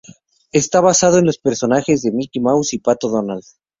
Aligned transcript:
Está 0.51 0.81
basado 0.81 1.19
en 1.19 1.27
los 1.27 1.37
personajes 1.37 2.01
de 2.01 2.11
Mickey 2.11 2.41
Mouse 2.41 2.73
y 2.73 2.79
Pato 2.79 3.07
Donald. 3.07 3.43